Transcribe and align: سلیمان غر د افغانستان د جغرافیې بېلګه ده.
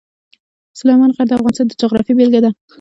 سلیمان 0.79 1.11
غر 1.15 1.25
د 1.27 1.31
افغانستان 1.37 1.65
د 1.67 1.73
جغرافیې 1.81 2.13
بېلګه 2.17 2.39
ده. 2.43 2.49